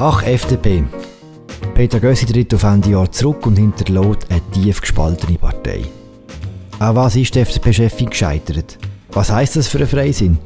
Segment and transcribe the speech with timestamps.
[0.00, 0.84] Ach, FDP.
[1.74, 5.82] Peter Gössi tritt auf Ende Jahr zurück und hinterlässt eine tief gespaltene Partei.
[6.78, 8.78] An was ist die FDP-Chefin gescheitert?
[9.10, 10.38] Was heisst das für einen Freisinn?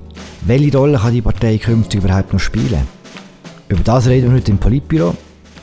[0.47, 2.89] Welche Rolle kann die Partei künftig überhaupt noch spielen?
[3.69, 5.15] Über das reden wir heute im Politbüro.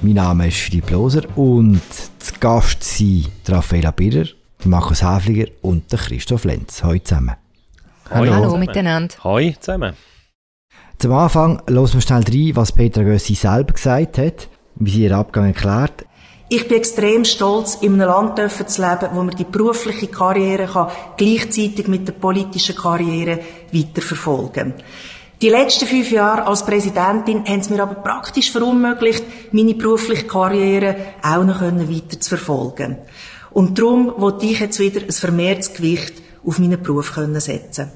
[0.03, 1.81] Mein Name ist Philipp Loser und
[2.19, 4.27] zu Gast sind Raffaella Birrer,
[4.65, 6.83] Markus Häfliger und Christoph Lenz.
[6.83, 7.35] Hallo zusammen.
[8.11, 9.15] Hallo, Hallo miteinander.
[9.23, 9.95] Hallo zusammen.
[10.99, 15.17] Zum Anfang hören wir schnell rein, was Peter Gössi selber gesagt hat, wie sie ihren
[15.17, 16.05] Abgang erklärt.
[16.49, 20.89] Ich bin extrem stolz, in einem Land zu leben, wo man die berufliche Karriere kann,
[21.15, 23.39] gleichzeitig mit der politischen Karriere
[23.71, 24.83] weiterverfolgen kann.
[25.41, 29.23] Die letzten fünf Jahre als Präsidentin haben es mir aber praktisch verunmöglicht,
[29.53, 32.97] meine berufliche Karriere auch noch weiter zu verfolgen.
[33.51, 37.89] Und darum wollte ich jetzt wieder ein vermehrtes Gewicht auf meinen Beruf setzen.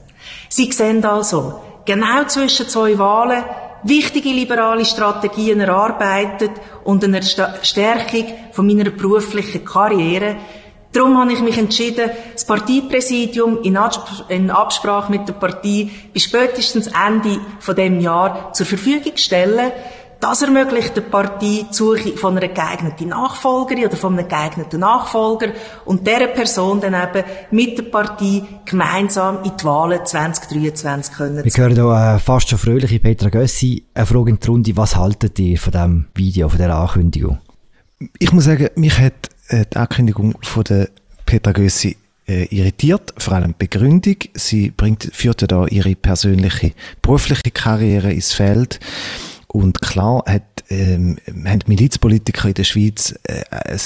[0.48, 3.44] Sie sehen also, genau zwischen zwei Wahlen
[3.84, 6.52] wichtige liberale Strategien erarbeitet
[6.84, 10.38] und eine Stärkung von meiner beruflichen Karriere.
[10.94, 17.40] Darum habe ich mich entschieden, das Parteipräsidium in, Absprache mit der Partei bis spätestens Ende
[17.60, 19.72] von dem Jahr zur Verfügung zu stellen.
[20.24, 25.52] Das ermöglicht der Partei die Suche von einer geeigneten Nachfolgerin oder von einem geeigneten Nachfolger
[25.84, 31.44] und dieser Person dann eben mit der Partei gemeinsam in die Wahlen 2023 können.
[31.44, 33.84] Wir hören hier äh, fast schon fröhliche Petra Gössi.
[33.94, 37.40] Eine Frage in die Runde, was haltet ihr von diesem Video, von dieser Ankündigung?
[38.18, 40.88] Ich muss sagen, mich hat äh, die Ankündigung von der
[41.26, 41.98] Petra Gössi
[42.29, 44.16] äh, irritiert, vor allem die Begründung.
[44.35, 48.79] Sie bringt, führt ja da ihre persönliche, berufliche Karriere ins Feld.
[49.54, 53.43] Und klar hat, ähm, haben Milizpolitiker in der Schweiz äh,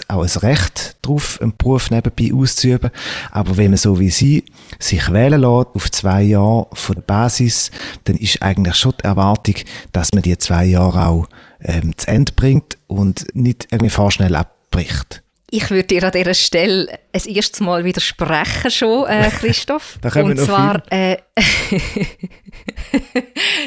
[0.07, 2.89] auch ein Recht darauf, einen Beruf nebenbei auszuüben.
[3.31, 4.45] Aber wenn man so wie sie
[4.79, 7.69] sich wählen lässt, auf zwei Jahre von der Basis,
[8.05, 9.55] dann ist eigentlich schon die Erwartung,
[9.91, 11.27] dass man die zwei Jahre auch
[11.61, 15.21] ähm, zu Ende bringt und nicht irgendwie vorschnell abbricht.
[15.49, 19.97] Ich würde dir an dieser Stelle ein erstes Mal widersprechen schon, äh, Christoph.
[20.01, 21.17] da Und zwar, äh,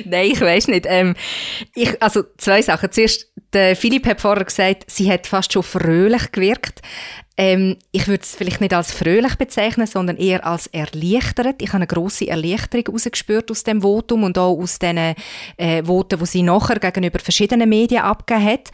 [0.04, 0.86] Nein, ich weiß nicht.
[0.86, 1.14] Ähm,
[1.74, 2.90] ich, also zwei Sachen.
[2.90, 6.80] Zuerst, der Philipp hat vorher gesagt, sie hat fast schon fröhlich gewirkt.
[7.36, 11.62] Ähm, ich würde es vielleicht nicht als fröhlich bezeichnen, sondern eher als erleichtert.
[11.62, 15.14] Ich habe eine große Erleichterung herausgespürt aus dem Votum und auch aus den
[15.56, 18.70] äh, Voten, die sie nachher gegenüber verschiedenen Medien abgegeben hat.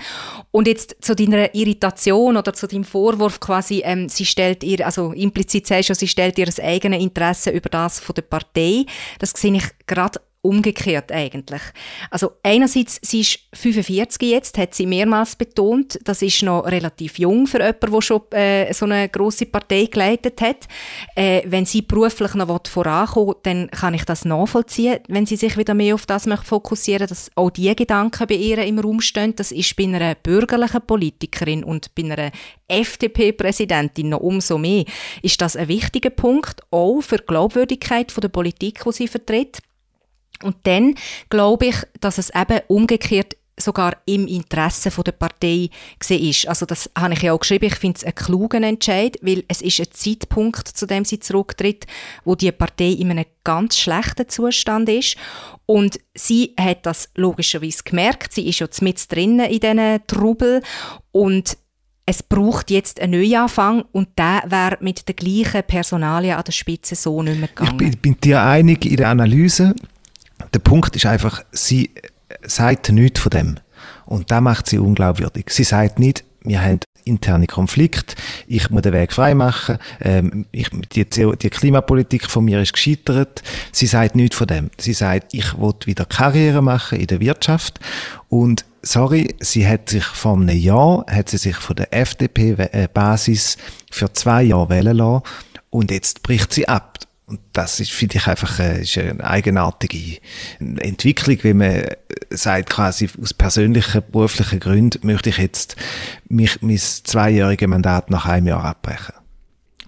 [0.51, 5.13] Und jetzt zu deiner Irritation oder zu deinem Vorwurf quasi, ähm, sie stellt ihr, also
[5.13, 8.85] implizit sagst du, sie stellt ihr eigenes Interesse über das von der Partei.
[9.21, 11.62] Das sehe ich gerade umgekehrt eigentlich.
[12.11, 15.99] Also einerseits, sie ist 45 jetzt, hat sie mehrmals betont.
[16.05, 20.41] Das ist noch relativ jung für jemanden, der schon äh, so eine große Partei geleitet
[20.41, 20.69] hat.
[21.15, 25.75] Äh, wenn sie beruflich noch vorankommen dann kann ich das nachvollziehen, wenn sie sich wieder
[25.75, 29.34] mehr auf das möchte fokussieren, dass auch die Gedanken bei ihr im Raum stehen.
[29.37, 32.31] Das ist bei einer bürgerlichen Politikerin und bei einer
[32.69, 34.84] FDP-Präsidentin noch umso mehr.
[35.23, 39.59] Ist das ein wichtiger Punkt, auch für die Glaubwürdigkeit von der Politik, die sie vertritt?
[40.43, 40.95] Und dann
[41.31, 45.71] glaube ich, dass es eben umgekehrt sogar im Interesse der Partei
[46.09, 46.47] ist.
[46.47, 47.67] Also das habe ich ja auch geschrieben.
[47.67, 51.87] Ich finde es einen klugen Entscheid, weil es ist ein Zeitpunkt, zu dem sie zurücktritt,
[52.25, 55.17] wo die Partei in einem ganz schlechten Zustand ist.
[55.65, 58.35] Und sie hat das logischerweise gemerkt.
[58.35, 60.63] Sie ist jetzt mit drinnen in diesen Trubel
[61.13, 61.57] und
[62.09, 66.95] es braucht jetzt einen Neuanfang und der wäre mit der gleichen Personalie an der Spitze
[66.95, 67.73] so nicht mehr gegangen.
[67.73, 69.75] Ich bin, bin dir einig in der Analyse.
[70.53, 71.91] Der Punkt ist einfach, sie
[72.43, 73.55] sagt nichts von dem.
[74.05, 75.47] Und das macht sie unglaubwürdig.
[75.51, 81.05] Sie sagt nicht, wir haben interne Konflikt, ich muss den Weg freimachen, ähm, ich, die,
[81.05, 83.43] die Klimapolitik von mir ist gescheitert.
[83.73, 84.71] Sie sagt nichts von dem.
[84.79, 87.79] Sie sagt, ich will wieder Karriere machen in der Wirtschaft
[88.29, 93.57] und sorry, sie hat sich vor einem Jahr, hat sie sich von der FDP-Basis
[93.91, 95.23] für zwei Jahre wählen lassen
[95.71, 96.99] und jetzt bricht sie ab.
[97.27, 100.19] Und das ist, finde ich einfach äh, ist eine eigenartige
[100.61, 101.97] Entwicklung, wie man äh,
[102.31, 105.75] sagt, quasi aus persönlichen, beruflichen Gründen möchte ich jetzt
[106.28, 109.15] mich, mein zweijähriges Mandat nach einem Jahr abbrechen.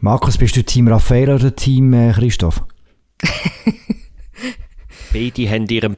[0.01, 2.65] Markus, bist du Team Raphael oder Team äh, Christoph?
[5.13, 5.97] Beide haben ihren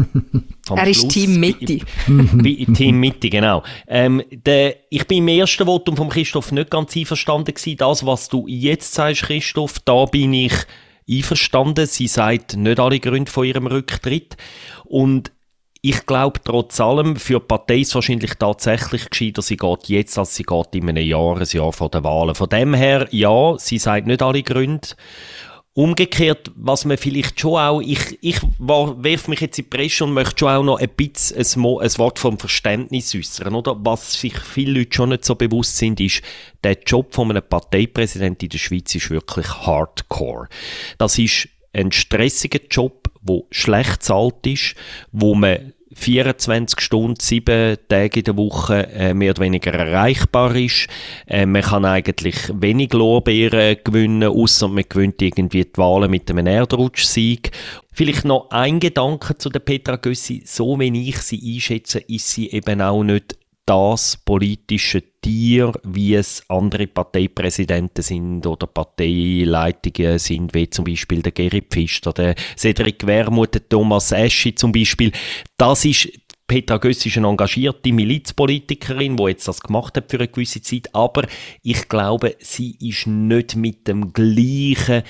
[0.76, 1.78] er ist Schluss, Team Mitte.
[2.74, 3.62] Team Mitte, genau.
[3.86, 7.76] Ähm, der, ich bin im ersten Votum von Christoph nicht ganz einverstanden gewesen.
[7.76, 10.54] Das, was du jetzt sagst, Christoph, da bin ich
[11.10, 11.86] einverstanden.
[11.86, 14.36] Sie sagt nicht alle Gründe von ihrem Rücktritt.
[14.84, 15.32] Und
[15.84, 20.16] ich glaube trotz allem, für die Partei ist es wahrscheinlich tatsächlich gescheiter, sie geht jetzt,
[20.16, 22.36] als sie geht in einem Jahr, ein Jahr vor den Wahlen.
[22.36, 24.88] Von dem her, ja, sie sagt nicht alle Gründe.
[25.74, 30.12] Umgekehrt, was man vielleicht schon auch, ich, ich werfe mich jetzt in die Presse und
[30.12, 33.76] möchte schon auch noch ein bisschen ein, ein Wort vom Verständnis äußern, oder?
[33.82, 36.20] Was sich viele Leute schon nicht so bewusst sind, ist,
[36.62, 40.48] der Job von einem Parteipräsidenten in der Schweiz ist wirklich hardcore.
[40.98, 44.74] Das ist ein stressiger Job, wo schlecht zahlt ist,
[45.10, 50.88] wo man 24 Stunden, 7 Tage in der Woche äh, mehr oder weniger erreichbar ist.
[51.26, 56.46] Äh, man kann eigentlich wenig Lorbeeren gewinnen, außer man gewinnt irgendwie die Wahlen mit einem
[56.46, 57.50] Erdrutschsieg.
[57.92, 60.42] Vielleicht noch ein Gedanke zu der Petra Gössi.
[60.46, 63.36] So, wie ich sie einschätze, ist sie eben auch nicht
[63.66, 71.32] das politische Tier, wie es andere Parteipräsidenten sind oder Parteileitungen sind, wie zum Beispiel der
[71.32, 75.12] Geri Pfister, der Cedric Wermuth, der Thomas Eschi zum Beispiel.
[75.56, 76.08] Das ist
[76.52, 80.94] Petra Göss ist eine engagierte Milizpolitikerin, die jetzt das gemacht hat für eine gewisse Zeit,
[80.94, 81.26] aber
[81.62, 85.02] ich glaube, sie ist nicht mit dem gleichen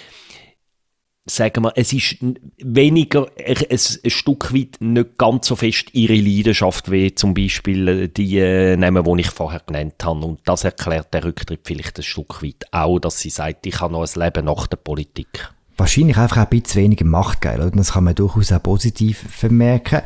[1.25, 2.17] sagen wir, es ist
[2.59, 8.09] weniger, ein, ein Stück weit nicht ganz so fest ihre Leidenschaft wie zum Beispiel äh,
[8.09, 10.25] die äh, Namen, die ich vorher genannt habe.
[10.25, 13.93] Und das erklärt der Rücktritt vielleicht ein Stück weit auch, dass sie sagt, ich habe
[13.93, 15.51] noch ein Leben nach der Politik.
[15.77, 17.71] Wahrscheinlich einfach ein bisschen weniger Machtgeil, oder?
[17.71, 20.03] Das kann man durchaus auch positiv vermerken.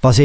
[0.00, 0.20] Was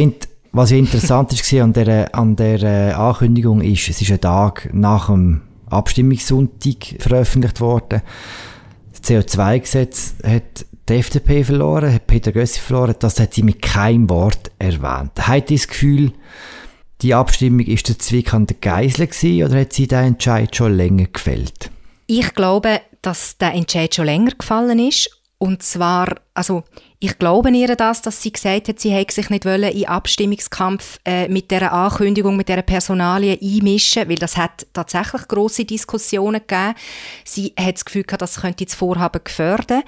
[0.52, 5.08] was interessant ist an der, an der äh, Ankündigung ist, es ist ein Tag nach
[5.08, 8.02] dem Abstimmungssonntag veröffentlicht worden.
[9.06, 14.52] CO2-Gesetz hat die FDP verloren, hat Peter Gössi verloren, das hat sie mit keinem Wort
[14.60, 15.28] erwähnt.
[15.28, 16.12] Hat das Gefühl,
[17.02, 20.76] die Abstimmung ist der Zwick an der Geisel gewesen, oder hat sie den Entscheid schon
[20.76, 21.72] länger gefällt?
[22.08, 26.64] Ich glaube, dass der Entscheid schon länger gefallen ist und zwar, also
[27.00, 31.00] ich glaube ihr das, dass sie gesagt hat, sie hätte sich nicht wollen in Abstimmungskampf
[31.06, 36.74] äh, mit der Ankündigung, mit der Personalie einmischen, weil das hat tatsächlich große Diskussionen gegeben.
[37.26, 39.84] Sie hat das Gefühl gehabt, das könnte das Vorhaben gefährden.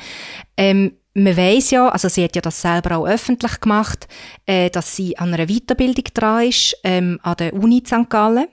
[0.58, 4.08] Ähm, man weiß ja, also sie hat ja das selber auch öffentlich gemacht,
[4.46, 8.10] äh, dass sie an einer Weiterbildung dran ist, ähm, an der Uni St.
[8.10, 8.48] Gallen.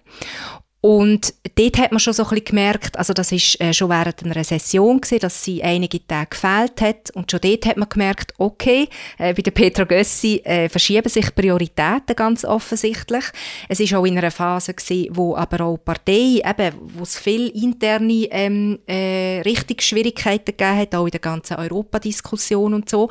[0.85, 4.23] Und dort hat man schon so ein bisschen gemerkt, also das ist äh, schon während
[4.23, 8.35] einer Session gewesen, dass sie einige Tage gefehlt hat und schon dort hat man gemerkt,
[8.37, 13.25] okay, äh, bei der Petra Gössi äh, verschieben sich Prioritäten ganz offensichtlich.
[13.71, 17.49] Es ist auch in einer Phase gewesen, wo aber auch Partei, eben, wo es viel
[17.49, 23.09] interne ähm, äh, Richtungsschwierigkeiten gegeben hat, auch in der ganzen Europadiskussion und so.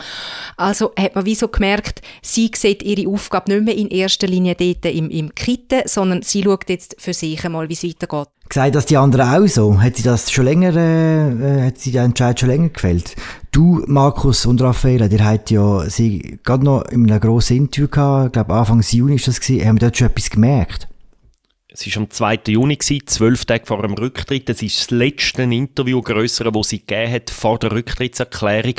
[0.57, 4.53] Also hat man wie so gemerkt, sie sieht ihre Aufgabe nicht mehr in erster Linie
[4.53, 8.27] dort im, im Kitten, sondern sie schaut jetzt für sich einmal mal, wie es weitergeht.
[8.49, 9.81] Gesagt das die anderen auch so?
[9.81, 13.15] Hat sie das schon länger, äh, äh, hat sie den Entscheid schon länger gefällt?
[13.51, 18.27] Du, Markus und Raffaella, ihr habt ja sie gerade noch in einem grossen Interview gehabt,
[18.27, 20.87] ich glaube Anfang Juni ist das gewesen, haben dort schon etwas gemerkt?
[21.75, 22.39] Es war am 2.
[22.49, 24.47] Juni, zwölf Tage vor dem Rücktritt.
[24.47, 28.75] Das ist das letzte Interview grössere, das sie gegeben hat vor der Rücktrittserklärung.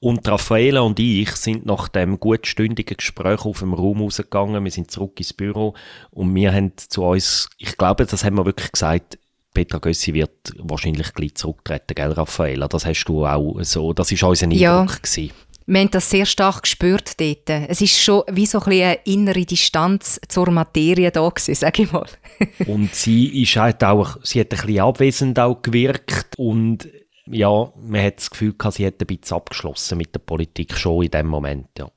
[0.00, 4.64] Und Raffaela und ich sind nach dem gutstündigen Gespräch auf dem Raum rausgegangen.
[4.64, 5.74] Wir sind zurück ins Büro
[6.10, 9.18] und wir haben zu uns, ich glaube, das haben wir wirklich gesagt,
[9.52, 12.66] Petra Gössi wird wahrscheinlich gleich zurücktreten, gell, Raffaela?
[12.68, 14.60] Das hast du auch so, das war unser Eindruck.
[14.60, 14.84] Ja.
[14.86, 15.32] Gewesen
[15.68, 17.50] wir haben das sehr stark gespürt dort.
[17.50, 21.92] Es ist schon wie so ein eine innere Distanz zur Materie da gewesen, sage ich
[21.92, 22.06] mal.
[22.66, 26.88] und sie ist halt auch, sie hat ein bisschen abwesend auch gewirkt und
[27.26, 31.04] ja, man hat das Gefühl gehabt, sie hat ein bisschen abgeschlossen mit der Politik schon
[31.04, 31.90] in dem Moment, ja.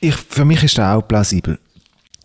[0.00, 1.58] Ich, für mich ist das auch plausibel.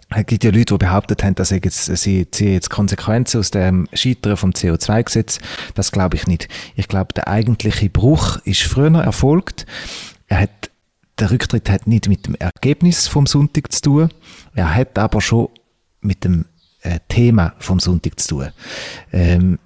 [0.09, 3.87] Es gibt ja Leute, die behauptet haben, dass jetzt, sie ziehen jetzt Konsequenzen aus dem
[3.93, 5.39] Scheitern vom CO2-Gesetz.
[5.75, 6.49] Das glaube ich nicht.
[6.75, 9.65] Ich glaube, der eigentliche Bruch ist früher erfolgt.
[10.27, 10.68] Er hat
[11.19, 14.09] der Rücktritt hat nicht mit dem Ergebnis vom Sonntag zu tun,
[14.55, 15.49] er hat aber schon
[16.01, 16.45] mit dem
[16.81, 18.49] äh, Thema vom Sonntag zu tun.
[19.11, 19.59] Ähm,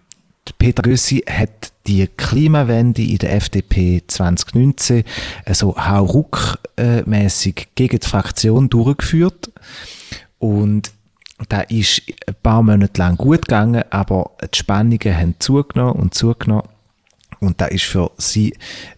[0.58, 5.04] Peter Gössi hat die Klimawende in der FDP 2019
[5.46, 9.52] äh, so hauruckmäßig gegen die Fraktion durchgeführt.
[10.40, 10.92] Und
[11.50, 16.68] da ist ein paar Monate lang gut gegangen, aber die Spannungen haben zugenommen und zugenommen
[17.44, 18.54] und da ist für sie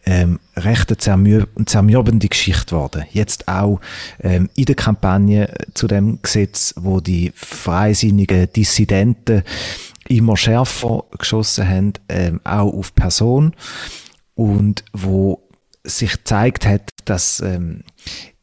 [0.05, 3.05] ähm, recht eine zermür zermürbende Geschichte geworden.
[3.11, 3.79] Jetzt auch
[4.21, 9.43] ähm, in der Kampagne zu dem Gesetz, wo die freisinnigen Dissidenten
[10.07, 13.53] immer schärfer geschossen haben, ähm, auch auf Person
[14.35, 15.41] und wo
[15.83, 17.83] sich gezeigt hat, dass ähm,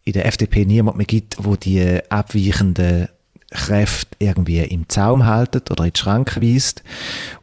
[0.05, 3.09] in der FDP niemand mehr gibt, wo die abweichenden
[3.51, 6.83] Kräfte irgendwie im Zaum halten oder in die Schranke weist.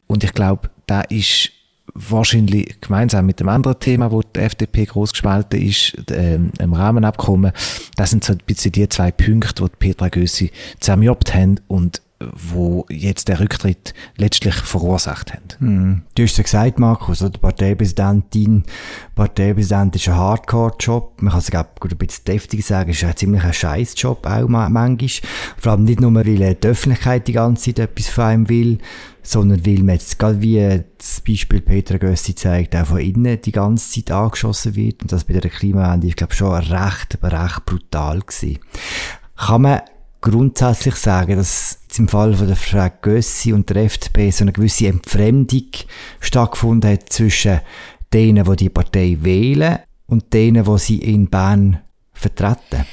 [0.07, 1.51] Und ich glaube, da ist
[2.07, 7.51] wahrscheinlich gemeinsam mit dem anderen Thema, wo die FDP groß gespalten ist, ähm, im Rahmenabkommen,
[7.95, 12.85] das sind so ein bisschen die zwei Punkte, wo Petra Gössi zermürbt haben und wo
[12.89, 15.43] jetzt der Rücktritt letztlich verursacht haben.
[15.59, 16.01] Hm.
[16.15, 17.39] Du hast ja gesagt, Markus, oder?
[17.39, 18.63] Parteipräsidentin,
[19.15, 21.21] Parteipräsident ist ein Hardcore-Job.
[21.21, 24.47] Man kann es, glaube ich, ein bisschen deftig sagen, ist ein ziemlich ein Scheiß-Job auch
[24.49, 24.97] manchmal.
[25.57, 28.79] Vor allem nicht nur, weil die Öffentlichkeit die ganze Zeit etwas von einem will,
[29.29, 33.51] sondern weil man jetzt, gerade wie das Beispiel Petra Gössi zeigt, auch von innen die
[33.51, 35.03] ganze Zeit angeschossen wird.
[35.03, 38.57] Und das bei der Klimawende ist, glaube ich, schon recht, aber recht brutal gewesen.
[39.37, 39.81] Kann man
[40.21, 44.87] grundsätzlich sagen, dass im Fall von der Frau Gössi und der FDP so eine gewisse
[44.87, 45.67] Entfremdung
[46.19, 47.61] stattgefunden hat zwischen
[48.11, 51.81] denen, die die Partei wählen und denen, die sie in Bern
[52.13, 52.83] vertreten?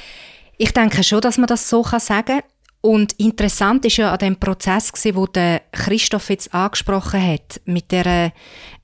[0.59, 2.41] Ich denke schon, dass man das so sagen kann.
[2.81, 7.91] Und interessant ist ja an dem Prozess gewesen, wo der Christoph jetzt angesprochen hat, mit
[7.91, 8.31] der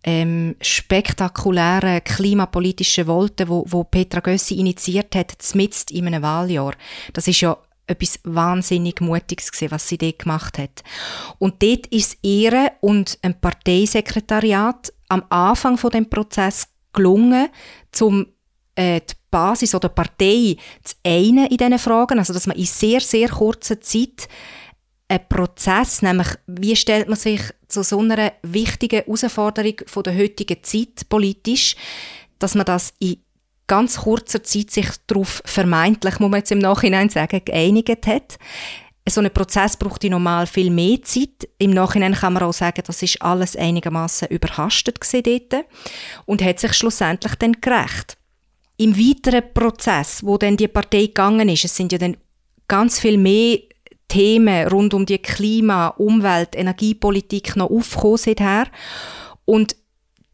[0.03, 6.73] ähm, spektakulären klimapolitischen Wolte, wo, wo Petra Gössi initiiert hat, zmitzt in einem Wahljahr.
[7.13, 10.83] Das ist ja etwas wahnsinnig Mutiges gewesen, was sie dort gemacht hat.
[11.38, 17.50] Und dort ist es ihr und ein Parteisekretariat am Anfang von dem Prozess gelungen,
[17.91, 18.27] zum
[18.75, 19.01] äh,
[19.34, 23.82] Basis oder Partei zu einen in diesen Fragen, also dass man in sehr, sehr kurzer
[23.82, 24.30] Zeit
[25.08, 30.63] einen Prozess, nämlich wie stellt man sich zu so einer wichtigen Herausforderung von der heutigen
[30.63, 31.75] Zeit politisch,
[32.38, 33.18] dass man das in
[33.66, 38.38] ganz kurzer Zeit sich darauf vermeintlich, muss man jetzt im Nachhinein sagen, geeinigt hat.
[39.10, 41.50] So ein Prozess braucht normal viel mehr Zeit.
[41.58, 45.66] Im Nachhinein kann man auch sagen, das ist alles einigermaßen überhastet dort
[46.25, 48.18] und hat sich schlussendlich dann gerecht.
[48.77, 52.18] Im weiteren Prozess, wo dann die Partei gegangen ist, es sind ja dann
[52.68, 53.60] ganz viel mehr
[54.08, 58.68] Themen rund um die Klima-, Umwelt-, Energiepolitik noch aufgekommen seither.
[59.46, 59.75] Und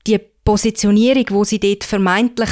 [0.07, 2.49] die Positionierung, wo sie dort vermeintlich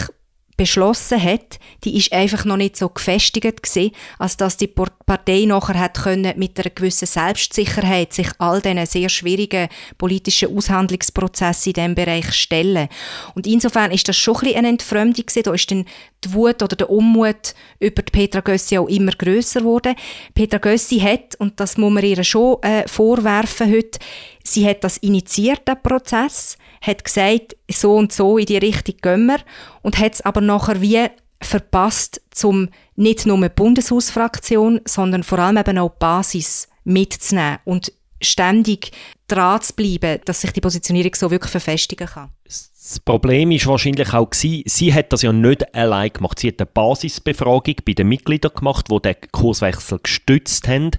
[0.58, 5.80] beschlossen hat, die ist einfach noch nicht so gefestigt gewesen, als dass die Partei nachher
[5.80, 11.96] hat können mit einer gewissen Selbstsicherheit sich all diesen sehr schwierigen politischen Aushandlungsprozessen in diesem
[11.96, 12.90] Bereich stellen.
[13.36, 15.44] Und insofern ist das schon ein bisschen eine Entfremdung gewesen.
[15.44, 15.86] Da ist dann
[16.24, 19.96] die Wut oder der Unmut über Petra Gössi auch immer grösser geworden.
[20.34, 24.00] Petra Gössi hat, und das muss man ihr schon äh, vorwerfen heute,
[24.44, 26.58] sie hat das initiiert, den Prozess,
[26.88, 29.40] hat gesagt, so und so in die Richtung gehen wir
[29.82, 31.08] und hat es aber nachher wie
[31.42, 37.92] verpasst, zum nicht nur die Bundeshausfraktion, sondern vor allem eben auch die Basis mitzunehmen und
[38.22, 38.92] ständig
[39.28, 42.32] dran zu bleiben, dass sich die Positionierung so wirklich verfestigen kann.
[42.46, 46.40] Das Problem ist wahrscheinlich auch gewesen, sie hat das ja nicht allein gemacht.
[46.40, 50.92] Sie hat eine Basisbefragung bei den Mitgliedern gemacht, die den Kurswechsel gestützt haben.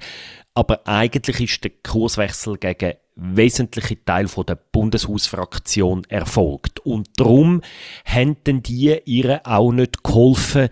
[0.54, 6.80] Aber eigentlich ist der Kurswechsel gegen wesentliche Teil von der Bundeshausfraktion erfolgt.
[6.80, 7.62] Und darum
[8.04, 10.68] haben die ihr auch nicht geholfen,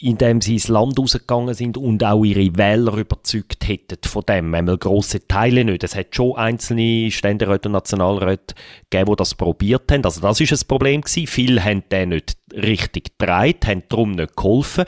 [0.00, 4.52] indem sie ins Land rausgegangen sind und auch ihre Wähler überzeugt hätten von dem.
[4.54, 5.84] Einmal grosse Teile nicht.
[5.84, 8.54] Es hat schon einzelne Ständeräte und Nationalräte
[8.88, 10.04] gegeben, die das probiert haben.
[10.04, 11.26] Also das ist ein Problem gewesen.
[11.26, 14.84] Viele haben den nicht richtig getragen, haben darum nicht geholfen.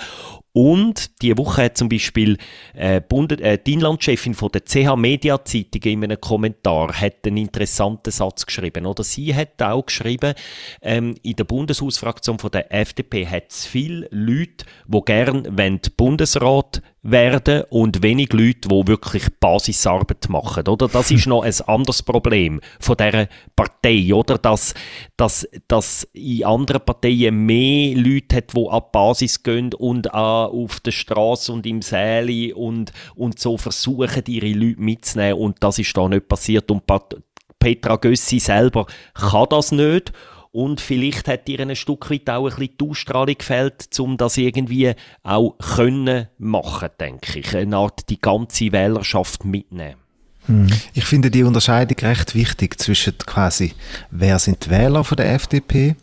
[0.55, 2.37] Und die Woche hat zum Beispiel
[2.75, 7.39] äh, Bund äh, die Inlandchefin von der CH Media Zeitung in einem Kommentar hat einen
[7.39, 8.85] interessanten Satz geschrieben.
[8.85, 10.35] Oder sie hat auch geschrieben,
[10.83, 17.65] ähm, in der Bundeshausfraktion von der FDP hat es viele Leute, die gern Bundesrat werden
[17.69, 20.87] und wenig Leute, die wirklich Basisarbeit machen, oder?
[20.87, 24.39] Das ist noch ein anderes Problem von dieser Partei, oder?
[24.39, 24.75] Dass,
[25.17, 30.79] dass, dass in anderen Parteien mehr Leute hat, die an die Basis gehen und auf
[30.81, 35.97] der Straße und im Säle und, und so versuchen, ihre Leute mitzunehmen und das ist
[35.97, 36.85] da nicht passiert und
[37.59, 40.13] Petra Gössi selber kann das nicht
[40.53, 44.37] und vielleicht hat ihr ein Stück weit auch ein bisschen die Ausstrahlung gefällt, um das
[44.37, 44.93] irgendwie
[45.23, 47.57] auch können machen, denke ich.
[47.57, 49.97] Eine Art die ganze Wählerschaft mitnehmen.
[50.47, 50.67] Hm.
[50.93, 53.73] Ich finde die Unterscheidung recht wichtig zwischen quasi,
[54.11, 55.97] wer sind die Wähler von der FDP,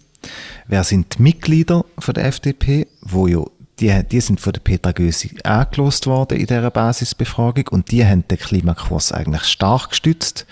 [0.68, 3.44] wer sind die Mitglieder von der FDP, wo ja
[3.80, 8.28] die, die sind von der Petra Gösi angelost worden in dieser Basisbefragung und die haben
[8.28, 10.46] den Klimakurs eigentlich stark gestützt.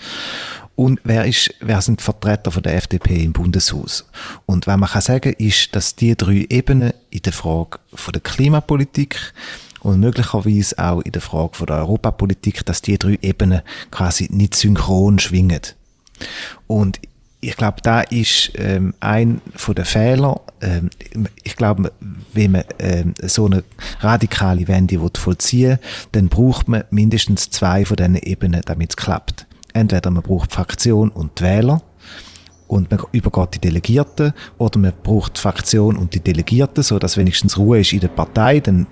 [0.78, 4.08] Und wer, ist, wer sind Vertreter von der FDP im Bundeshaus?
[4.46, 8.22] Und was man kann sagen, ist, dass die drei Ebenen in der Frage von der
[8.22, 9.16] Klimapolitik
[9.80, 14.54] und möglicherweise auch in der Frage von der Europapolitik, dass die drei Ebenen quasi nicht
[14.54, 15.62] synchron schwingen.
[16.68, 17.00] Und
[17.40, 20.40] ich glaube, da ist ähm, ein von den Fehler.
[20.60, 20.90] Ähm,
[21.42, 21.90] ich glaube,
[22.34, 23.64] wenn man ähm, so eine
[23.98, 25.78] radikale Wende vollziehen will,
[26.12, 29.47] dann braucht man mindestens zwei von diesen Ebenen, damit es klappt.
[29.72, 31.82] Entweder man braucht die Fraktion und die Wähler
[32.68, 37.16] und man übergeht die Delegierten oder man braucht die Fraktion und die Delegierten, so dass
[37.16, 38.86] wenigstens Ruhe ist in der Partei, dann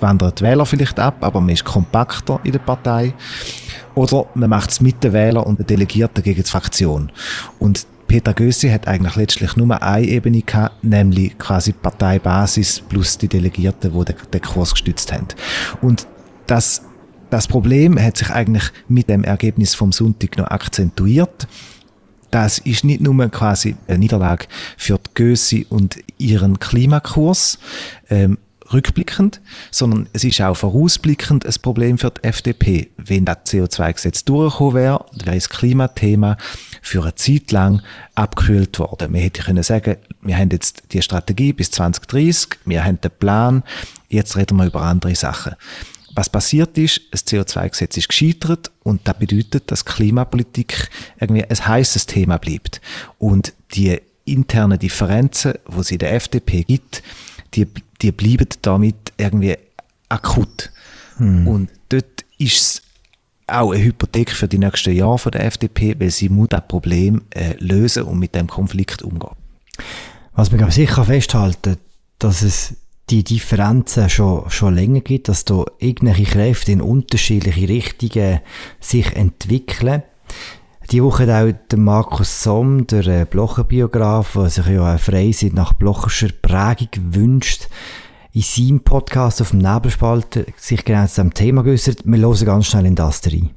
[0.00, 3.14] wandern die Wähler vielleicht ab, aber man ist kompakter in der Partei.
[3.94, 7.10] Oder man macht es mit den Wählern und den Delegierten gegen die Fraktion.
[7.58, 13.28] Und Peter Gössi hat eigentlich letztlich nur eine Ebene gehabt, nämlich quasi Parteibasis plus die
[13.28, 15.28] Delegierten, die den Kurs gestützt haben.
[15.80, 16.06] Und
[16.46, 16.82] das,
[17.34, 21.48] das Problem hat sich eigentlich mit dem Ergebnis vom Sonntag noch akzentuiert.
[22.30, 27.58] Das ist nicht nur quasi eine Niederlage für die Gössi und ihren Klimakurs,
[28.08, 28.38] ähm,
[28.72, 29.40] rückblickend,
[29.72, 32.90] sondern es ist auch vorausblickend ein Problem für die FDP.
[32.96, 36.36] Wenn das CO2-Gesetz durchgekommen wäre, wäre das Klimathema
[36.82, 37.82] für eine Zeit lang
[38.14, 39.12] abgekühlt worden.
[39.12, 43.64] Wir hätten können sagen, wir haben jetzt die Strategie bis 2030, wir haben den Plan,
[44.08, 45.56] jetzt reden wir über andere Sachen.
[46.14, 52.06] Was passiert ist, das CO2-Gesetz ist gescheitert und das bedeutet, dass Klimapolitik irgendwie ein heißes
[52.06, 52.80] Thema bleibt.
[53.18, 57.02] Und die internen Differenzen, wo es in der FDP gibt,
[57.54, 57.66] die,
[58.00, 59.56] die bleiben damit irgendwie
[60.08, 60.70] akut.
[61.16, 61.48] Hm.
[61.48, 62.82] Und dort ist es
[63.46, 67.22] auch eine Hypothek für die nächsten Jahre von der FDP, weil sie muss das Problem
[67.30, 69.36] äh, lösen und mit dem Konflikt umgehen.
[70.32, 71.76] Was man sicher festhalten
[72.18, 72.74] dass es
[73.10, 78.40] die Differenzen schon, schon länger gibt, dass da irgendwelche Kräfte in unterschiedliche Richtungen
[78.80, 80.02] sich entwickeln.
[80.90, 85.54] Die Woche hat auch der Markus Somm, der äh, Blochenbiograf, der sich ja eine Freisinn
[85.54, 87.68] nach blocherscher Prägung wünscht,
[88.32, 92.00] in seinem Podcast auf dem Nebelspalter sich genau zu diesem Thema geäußert.
[92.04, 93.50] Wir hören ganz schnell in das rein.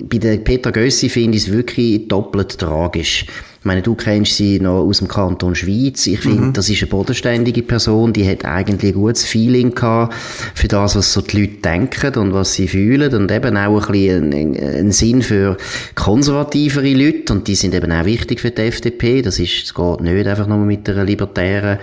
[0.00, 3.26] Bei der Peter Gössi finde ich es wirklich doppelt tragisch.
[3.62, 6.08] Ich meine, du kennst sie noch aus dem Kanton Schweiz.
[6.08, 6.52] Ich finde, mhm.
[6.52, 10.16] das ist eine bodenständige Person, die hat eigentlich ein gutes Feeling gehabt
[10.56, 13.92] für das, was so die Leute denken und was sie fühlen und eben auch ein
[13.92, 15.56] bisschen einen, Sinn für
[15.94, 19.22] konservativere Leute und die sind eben auch wichtig für die FDP.
[19.22, 21.78] Das ist, es geht nicht einfach nur mit einer libertären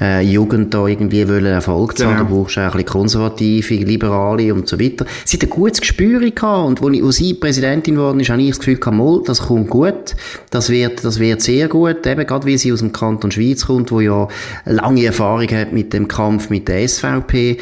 [0.00, 2.16] äh, Jugend da irgendwie wollen Erfolg zu haben.
[2.16, 2.28] Genau.
[2.28, 5.06] Da brauchst du auch ein bisschen konservative, liberale und so weiter.
[5.24, 8.40] Sie hat ein gutes Gespür gehabt und wo, ich, wo sie Präsidentin geworden ist, habe
[8.42, 10.14] ich das Gefühl gehabt, das kommt gut.
[10.50, 12.06] Das wird, das wird sehr gut.
[12.06, 14.28] Eben gerade wie sie aus dem Kanton Schweiz kommt, wo ja
[14.64, 17.58] lange Erfahrung hat mit dem Kampf mit der SVP.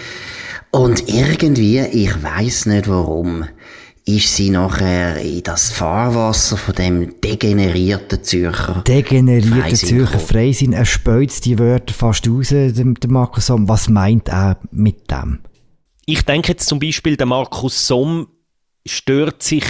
[0.71, 3.45] Und irgendwie, ich weiß nicht warum,
[4.05, 10.73] ist sie nachher in das Fahrwasser von dem degenerierten Zürcher Degenerierten Zürcher Freisinn.
[10.73, 13.69] Er speut die Wörter fast raus, der, der Markus Somm.
[13.69, 15.41] Was meint er mit dem?
[16.07, 18.29] Ich denke jetzt zum Beispiel, der Markus Somm
[18.87, 19.65] stört sich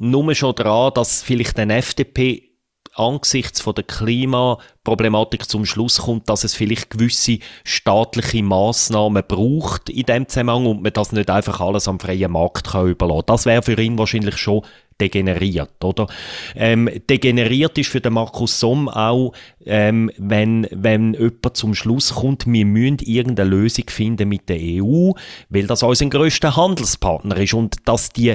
[0.00, 2.49] nur schon daran, dass vielleicht ein FDP
[2.94, 10.04] angesichts von der Klimaproblematik zum Schluss kommt, dass es vielleicht gewisse staatliche Maßnahmen braucht in
[10.04, 13.26] dem Zusammenhang und man das nicht einfach alles am freien Markt kann überlassen.
[13.26, 14.62] Das wäre für ihn wahrscheinlich schon
[15.00, 16.06] degeneriert, oder?
[16.54, 19.32] Ähm, degeneriert ist für den Markus Somm auch,
[19.64, 25.12] ähm, wenn, wenn jemand zum Schluss kommt, wir müssen irgendeine Lösung finden mit der EU,
[25.48, 28.34] weil das unser grösster Handelspartner ist und dass die,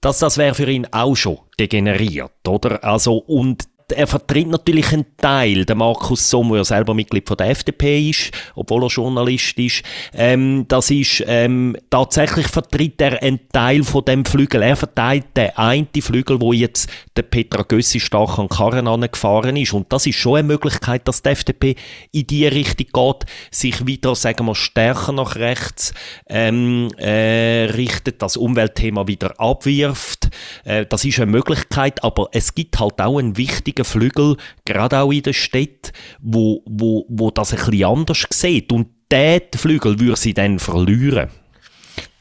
[0.00, 2.82] dass das wäre für ihn auch schon degeneriert, oder?
[2.84, 7.50] Also, und er vertritt natürlich einen Teil, der Markus Somm, der selber Mitglied von der
[7.50, 9.82] FDP ist, obwohl er Journalist ist.
[10.12, 14.62] Ähm, das ist, ähm, tatsächlich vertritt er einen Teil von dem Flügel.
[14.62, 19.72] Er verteilt den einen Flügel, wo jetzt der Petra Gössi stark an Karren angefahren ist.
[19.72, 21.76] Und das ist schon eine Möglichkeit, dass die FDP
[22.12, 25.92] in die Richtung geht, sich wieder, sagen wir, stärker nach rechts
[26.28, 30.30] ähm, äh, richtet, das Umweltthema wieder abwirft.
[30.64, 34.98] Äh, das ist eine Möglichkeit, aber es gibt halt auch einen wichtigen riesigen Flügel, gerade
[34.98, 38.72] auch in der Stadt, wo, wo, wo das bisschen anders sieht.
[38.72, 41.28] Und diesen Flügel würde sie dann verlieren.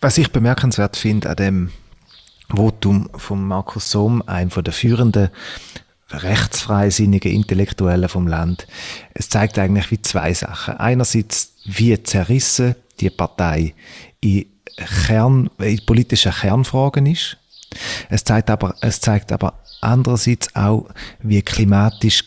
[0.02, 1.72] Was ich bemerkenswert finde an dem
[2.54, 5.30] Votum von Markus Somm, einem der führenden
[6.12, 8.66] rechtsfreisinnigen Intellektuellen vom Land.
[9.14, 10.78] Es zeigt eigentlich wie zwei Sachen.
[10.78, 13.76] Einerseits, wie zerrissen die Partei
[14.20, 14.46] in,
[15.06, 17.38] Kern, in politischen Kernfragen ist.
[18.10, 20.90] Es zeigt aber, es zeigt aber andererseits auch,
[21.22, 22.24] wie klimatisch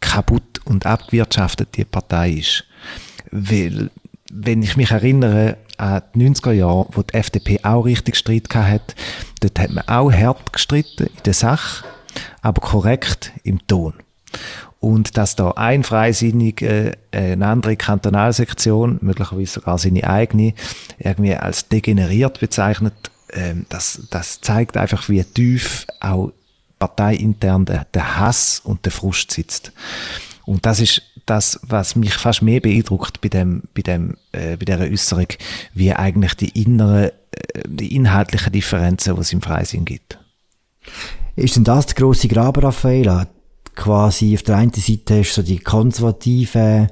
[0.00, 2.64] kaputt und abgewirtschaftet die Partei ist.
[3.30, 3.90] Weil,
[4.30, 8.94] wenn ich mich erinnere an die 90er Jahre, wo die FDP auch richtig Streit hat,
[9.40, 11.84] dort hat man auch hart gestritten in der Sache,
[12.42, 13.94] aber korrekt im Ton.
[14.80, 20.52] Und dass da ein Freisinnig äh, eine andere Kantonalsektion, möglicherweise sogar seine eigene,
[20.98, 22.92] irgendwie als degeneriert bezeichnet,
[23.34, 26.32] äh, das, das zeigt einfach, wie tief auch
[26.78, 29.72] parteiintern der, der Hass und der Frust sitzt.
[30.44, 34.64] Und das ist das, was mich fast mehr beeindruckt bei dem, bei dem, äh, bei
[34.64, 35.28] dieser Äußerung,
[35.72, 40.18] wie eigentlich die inneren, äh, die inhaltlichen Differenzen, die es im Freisinn gibt.
[41.36, 43.26] Ist denn das der grosse Graben, Raffaella?
[43.74, 46.90] Quasi auf der einen Seite hast du so die konservativen,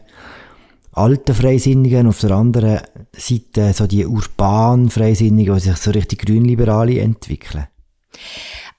[0.93, 2.81] alten Freisinnigen, auf der anderen
[3.17, 7.67] Seite so die urbanen Freisinnigen, die sich so richtig grünliberale entwickeln.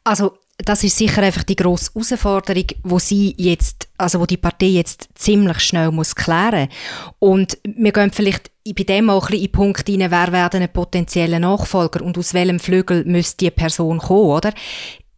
[0.03, 4.67] Also das ist sicher einfach die grosse Herausforderung, wo sie jetzt, also wo die Partei
[4.67, 6.69] jetzt ziemlich schnell muss klären.
[7.19, 10.71] Und wir gehen vielleicht bei dem auch ein bisschen in Punkt rein, wer werden ein
[10.71, 14.53] potenzieller Nachfolger und aus welchem Flügel müsste die Person kommen, oder?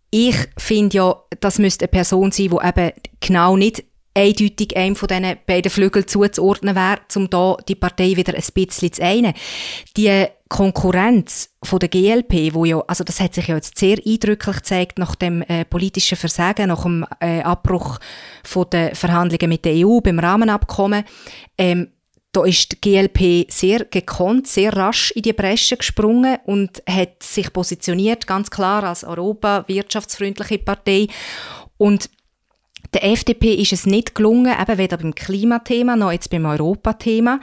[0.10, 3.84] Ich finde ja, das müsste eine Person sein, die eben genau nicht
[4.15, 8.93] eindeutig einem von diesen beiden Flügeln zuzuordnen wäre, um da die Partei wieder ein bisschen
[8.93, 9.34] zu einen.
[9.97, 14.58] Die Konkurrenz von der GLP, wo ja, also das hat sich ja jetzt sehr eindrücklich
[14.58, 17.99] gezeigt nach dem äh, politischen Versagen, nach dem äh, Abbruch
[18.43, 21.04] von der Verhandlungen mit der EU beim Rahmenabkommen,
[21.58, 21.89] ähm,
[22.32, 27.51] da ist die GLP sehr gekonnt, sehr rasch in die Bresche gesprungen und hat sich
[27.54, 31.08] positioniert, ganz klar als Europa-wirtschaftsfreundliche Partei.
[31.78, 32.10] Und
[32.96, 37.42] der FDP ist es nicht gelungen, eben weder beim Klimathema noch jetzt beim Europathema,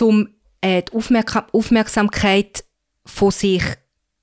[0.00, 0.28] um
[0.62, 2.64] äh, die Aufmerk Aufmerksamkeit
[3.04, 3.62] von sich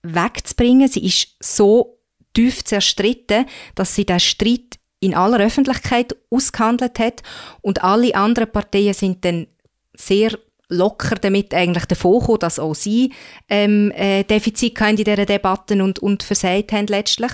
[0.02, 0.88] wegzubringen.
[0.88, 2.00] Sie ist so
[2.34, 7.22] tief zerstritten, dass sie den Streit in aller Öffentlichkeit ausgehandelt hat
[7.62, 9.48] und alle anderen Parteien sind dann
[9.96, 10.38] sehr
[10.70, 13.13] locker damit eigentlich davon gekommen, dass auch sie
[13.50, 17.32] ähm, äh, Defizit in dieser Debatte und, und versagt haben letztlich.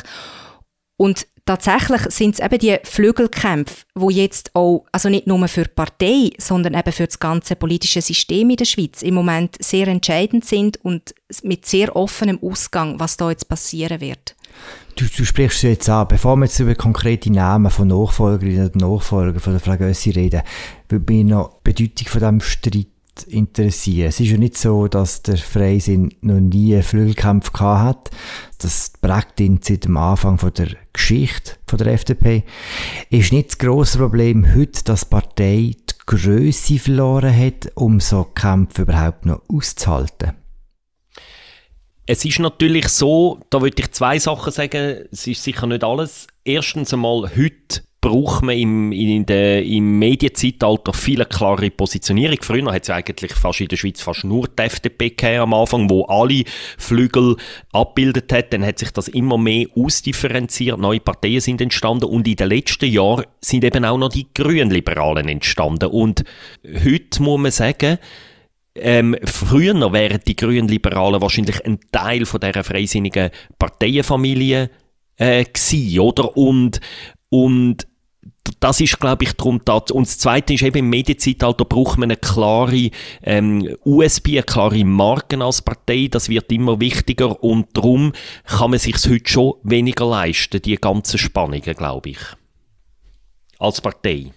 [0.97, 5.73] Und tatsächlich sind es eben die Flügelkämpfe, wo jetzt auch, also nicht nur für die
[5.73, 10.45] Partei, sondern eben für das ganze politische System in der Schweiz im Moment sehr entscheidend
[10.45, 14.35] sind und mit sehr offenem Ausgang, was da jetzt passieren wird.
[14.95, 18.75] Du, du sprichst es jetzt an, bevor wir jetzt über konkrete Namen von Nachfolgerinnen und
[18.75, 20.41] Nachfolgern von der Frau Gössi reden,
[20.89, 22.87] würde mich noch die Bedeutung von diesem Streit
[23.23, 24.09] interessieren.
[24.09, 28.17] Es ist ja nicht so, dass der Freisinn noch nie einen Flügelkampf gehabt hat.
[28.59, 32.43] Das prägt ihn seit dem Anfang von der Geschichte von der FDP.
[33.09, 38.23] Ist nicht das grosse Problem heute, dass die Partei die Größe verloren hat, um so
[38.23, 40.33] Kämpfe überhaupt noch auszuhalten?
[42.09, 46.27] Es ist natürlich so, da würde ich zwei Sachen sagen, es ist sicher nicht alles.
[46.45, 52.37] Erstens einmal, heute braucht man im, in der, im Medienzeitalter viel klare Positionierung.
[52.41, 56.05] Früher hat es eigentlich fast in der Schweiz fast nur die FDP am Anfang, wo
[56.05, 56.43] alle
[56.77, 57.35] Flügel
[57.73, 58.53] abbildet hat.
[58.53, 60.79] Dann hat sich das immer mehr ausdifferenziert.
[60.79, 65.27] Neue Parteien sind entstanden und in den letzten Jahren sind eben auch noch die Grünliberalen
[65.27, 65.89] entstanden.
[65.89, 66.23] Und
[66.65, 67.97] heute muss man sagen,
[68.75, 74.69] ähm, früher wären die Grünliberalen wahrscheinlich ein Teil von dieser freisinnigen Parteienfamilie
[75.17, 76.37] äh, gewesen, oder?
[76.37, 76.79] Und,
[77.29, 77.85] und
[78.59, 79.75] das ist, glaube ich, darum da.
[79.91, 82.91] Und das Zweite ist eben im Medienzeitalter braucht man eine klare
[83.23, 86.07] ähm, USB, eine klare Marken als Partei.
[86.09, 88.13] Das wird immer wichtiger und darum
[88.45, 92.19] kann man sich heute schon weniger leisten, die ganzen Spannungen, glaube ich.
[93.59, 94.31] Als Partei.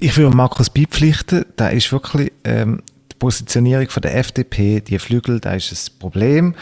[0.00, 2.82] Ich würde Markus beipflichten, der ist wirklich ähm,
[3.18, 6.54] Positionierung von der FDP, die Flügel, da ist ein Problem.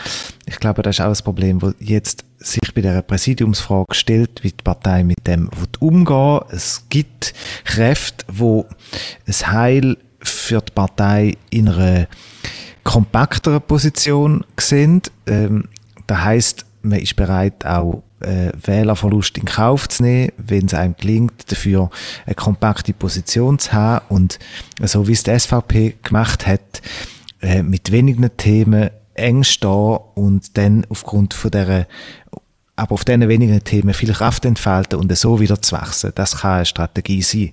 [0.47, 4.51] Ich glaube, das ist auch ein Problem, das jetzt sich bei der Präsidiumsfrage stellt, wie
[4.51, 8.67] die Partei mit dem umgehen Es gibt Kräfte, wo
[9.25, 12.09] es Heil für die Partei in einer
[12.85, 15.11] kompakteren Position sind.
[15.27, 15.69] Ähm,
[16.07, 20.97] das heißt, man ist bereit, auch äh, Wählerverlust in Kauf zu nehmen, wenn es einem
[20.97, 21.91] gelingt, dafür
[22.25, 24.39] eine kompakte Position zu haben und
[24.83, 26.83] so wie es die SVP gemacht hat,
[27.43, 31.87] äh, mit wenigen Themen eng stehen und dann aufgrund von der
[32.79, 36.13] aber auf diesen wenigen Themen viel Kraft entfalten und so wieder zu wachsen.
[36.15, 37.53] Das kann eine Strategie sein.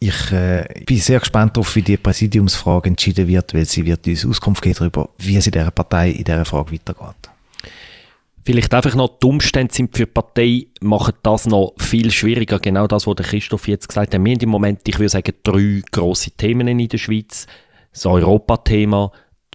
[0.00, 4.24] Ich äh, bin sehr gespannt darauf, wie die Präsidiumsfrage entschieden wird, weil sie wird uns
[4.24, 7.30] Auskunft geben darüber, wie es in dieser Partei in dieser Frage weitergeht.
[8.48, 12.58] Vielleicht einfach noch, die Umstände sind für die Partei, machen das noch viel schwieriger.
[12.58, 14.24] Genau das, was der Christoph jetzt gesagt hat.
[14.24, 17.46] Wir haben im Moment, ich würde sagen, drei grosse Themen in der Schweiz.
[17.92, 19.12] Das Europathema,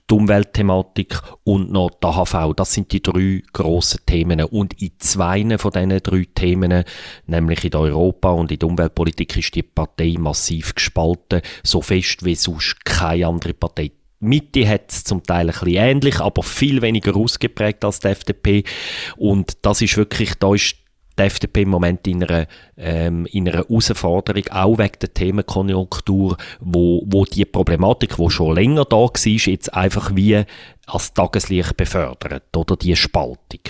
[0.07, 2.53] die Umweltthematik und noch die AHV.
[2.55, 4.43] Das sind die drei grossen Themen.
[4.43, 6.83] Und in zwei von diesen drei Themen,
[7.25, 11.41] nämlich in der Europa- und in der Umweltpolitik, ist die Partei massiv gespalten.
[11.63, 13.89] So fest wie sonst keine andere Partei
[14.23, 18.63] Mitte hat es zum Teil ein bisschen ähnlich, aber viel weniger ausgeprägt als die FDP.
[19.17, 20.75] Und das ist wirklich, da ist
[21.17, 27.03] die FDP im Moment in einer, ähm, in einer Herausforderung, auch wegen der Themenkonjunktur, wo,
[27.05, 30.43] wo die Problematik, die schon länger da war, jetzt einfach wie
[30.87, 33.61] als Tageslicht befördert, oder die Spaltung.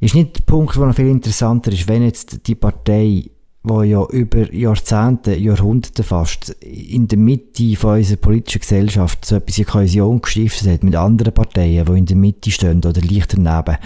[0.00, 3.24] Ist nicht der Punkt, der noch viel interessanter ist, wenn jetzt die Partei
[3.68, 9.58] wo ja über Jahrzehnte, Jahrhunderte fast in der Mitte von unserer politischen Gesellschaft so etwas
[9.58, 13.78] in Kohäsion gestiftet hat mit anderen Parteien, die in der Mitte stehen oder leicht daneben.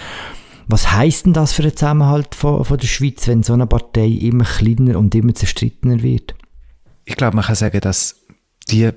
[0.68, 4.06] Was heisst denn das für den Zusammenhalt von, von der Schweiz, wenn so eine Partei
[4.06, 6.34] immer kleiner und immer zerstrittener wird?
[7.04, 8.16] Ich glaube, man kann sagen, dass
[8.70, 8.90] die,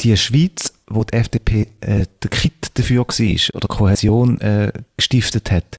[0.00, 5.78] die Schweiz, wo die FDP äh, der Kit dafür war oder Kohäsion äh, gestiftet hat,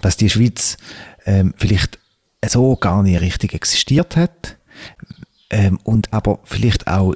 [0.00, 0.76] dass die Schweiz
[1.24, 1.98] ähm, vielleicht
[2.44, 4.58] so gar nicht richtig existiert hat
[5.50, 7.14] ähm, und aber vielleicht auch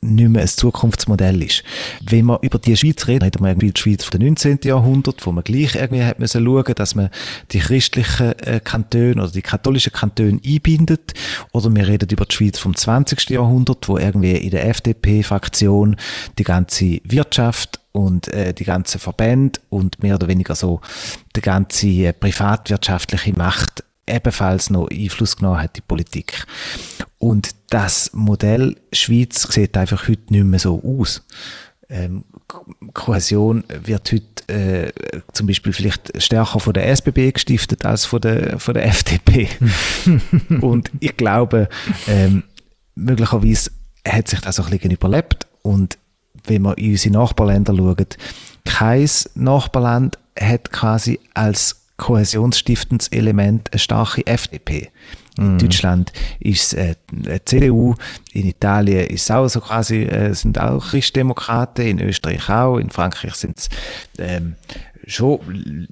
[0.00, 1.64] nicht mehr ein Zukunftsmodell ist.
[2.02, 4.60] Wenn man über die Schweiz redet, reden wir irgendwie die Schweiz vom 19.
[4.62, 7.10] Jahrhundert, wo man gleich irgendwie hat müssen schauen, dass man
[7.50, 11.14] die christlichen äh, Kantone oder die katholischen Kantone einbindet.
[11.52, 13.30] Oder wir reden über die Schweiz vom 20.
[13.30, 15.96] Jahrhundert, wo irgendwie in der FDP-Fraktion
[16.38, 20.80] die ganze Wirtschaft und äh, die ganze Verbände und mehr oder weniger so
[21.34, 26.46] die ganze äh, privatwirtschaftliche Macht ebenfalls noch Einfluss genommen hat, die Politik.
[27.18, 31.24] Und das Modell Schweiz sieht einfach heute nicht mehr so aus.
[31.90, 32.24] Ähm,
[32.92, 34.92] Kohäsion wird heute äh,
[35.32, 39.48] zum Beispiel vielleicht stärker von der SBB gestiftet als von der, von der FDP.
[40.60, 41.68] und ich glaube,
[42.06, 42.44] ähm,
[42.94, 43.70] möglicherweise
[44.06, 45.46] hat sich das auch ein bisschen überlebt.
[45.62, 45.98] Und
[46.44, 48.16] wenn man in unsere Nachbarländer schaut,
[48.64, 54.90] kein Nachbarland hat quasi als kohäsionsstiftendes Element eine starke FDP.
[55.36, 55.58] In mm.
[55.58, 57.94] Deutschland ist es äh, CDU,
[58.32, 62.90] in Italien ist es auch so quasi, äh, sind auch Christdemokraten, in Österreich auch, in
[62.90, 63.68] Frankreich sind es
[64.18, 64.54] ähm,
[65.06, 65.40] schon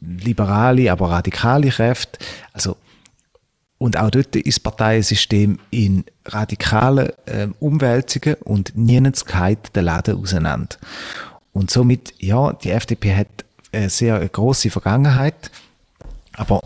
[0.01, 2.19] liberale, aber radikale Kräfte.
[2.53, 2.77] Also,
[3.79, 10.17] und auch dort ist das Parteiensystem in radikalen äh, Umwälzungen und nirgends geht der Laden
[10.17, 10.77] auseinander.
[11.53, 13.29] Und somit, ja, die FDP hat
[13.73, 15.51] eine sehr große Vergangenheit
[16.37, 16.63] aber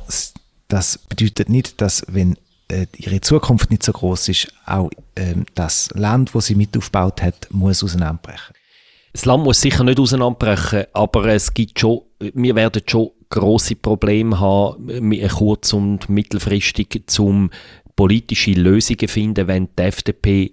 [0.69, 2.37] das bedeutet nicht, dass wenn
[2.69, 7.23] äh, ihre Zukunft nicht so groß ist, auch ähm, das Land, wo sie mit aufgebaut
[7.23, 8.55] hat, muss auseinanderbrechen.
[9.13, 14.39] Das Land muss sicher nicht auseinanderbrechen, aber es gibt schon, wir werden schon große Probleme
[14.39, 17.51] haben, kurz- und mittelfristig, zum
[17.97, 20.53] politische Lösungen finden, wenn die FDP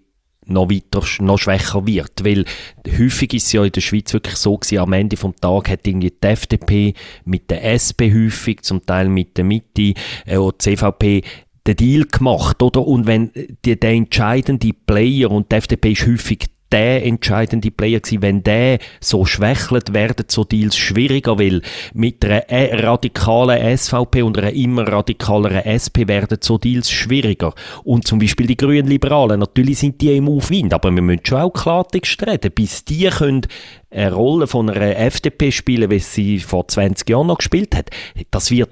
[0.50, 2.24] noch weiter, noch schwächer wird.
[2.24, 2.46] Weil
[2.88, 5.88] häufig ist es ja in der Schweiz wirklich so gewesen, am Ende vom Tag hat
[5.88, 6.94] irgendwie die FDP
[7.26, 9.94] mit der SP häufig, zum Teil mit der Mitte,
[10.26, 11.24] äh, oder die CVP
[11.66, 12.86] den Deal gemacht, oder?
[12.88, 13.32] Und wenn
[13.66, 18.22] die, der entscheidende Player, und die FDP ist häufig der entscheidende Player gewesen.
[18.22, 21.62] Wenn der so schwächelt, werden so Deals schwieriger, weil
[21.94, 27.54] mit einer äh, radikalen SVP und einer immer radikaleren SP werden so Deals schwieriger.
[27.84, 31.42] Und zum Beispiel die grünen Liberalen, natürlich sind die im Aufwind, aber wir müssen schon
[31.42, 32.52] auch Klartext reden.
[32.54, 33.48] Bis die können
[33.90, 37.90] eine Rolle von einer FDP spielen, wie sie vor 20 Jahren noch gespielt hat,
[38.32, 38.72] das wird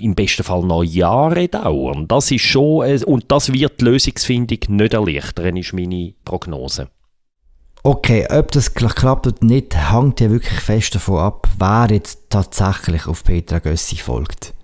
[0.00, 2.08] im besten Fall noch Jahre dauern.
[2.08, 6.88] Das ist schon, äh, und das wird die Lösungsfindung nicht erleichtern, ist meine Prognose.
[7.86, 13.06] Okay, ob das klappt oder nicht, hängt ja wirklich fest davon ab, wer jetzt tatsächlich
[13.06, 14.54] auf Petra Gössi folgt.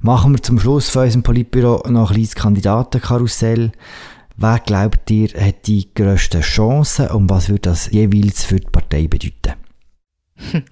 [0.00, 3.70] Machen wir zum Schluss von unserem Politbüro noch ein kleines Kandidatenkarussell.
[4.36, 9.06] Wer glaubt ihr hat die grössten Chancen und was würde das jeweils für die Partei
[9.06, 9.54] bedeuten?